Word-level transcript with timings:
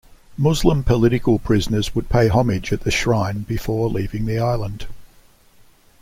Muslim 0.35 0.83
political 0.83 1.37
prisoners 1.37 1.93
would 1.93 2.09
pay 2.09 2.27
homage 2.27 2.73
at 2.73 2.81
the 2.81 2.89
shrine 2.89 3.41
before 3.43 3.87
leaving 3.87 4.25
the 4.25 4.39
island. 4.39 4.87